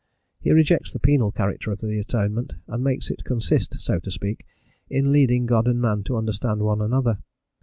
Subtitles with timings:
[0.39, 4.47] He rejects the penal character of the Atonement, and makes it consist, so to speak,
[4.89, 7.19] in leading God and man to understand one another.